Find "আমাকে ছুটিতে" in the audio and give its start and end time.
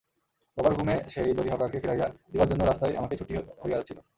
2.99-3.39